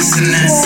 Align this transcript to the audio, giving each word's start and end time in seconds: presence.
presence. 0.00 0.59